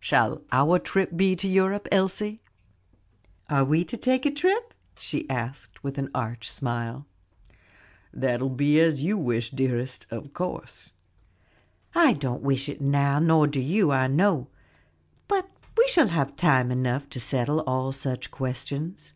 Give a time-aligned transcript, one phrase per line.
[0.00, 2.40] Shall our trip be to Europe, Elsie?"
[3.48, 7.06] "Are we to take a trip?" she asked with an arch smile.
[8.12, 10.94] "That will be as you wish, dearest, of course."
[11.94, 14.48] "I don't wish it now, nor do you, I know;
[15.28, 15.48] but
[15.78, 19.12] we shall have time enough to settle all such questions."